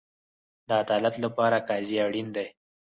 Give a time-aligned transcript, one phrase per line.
[0.67, 2.47] د عدالت لپاره قاضي اړین دی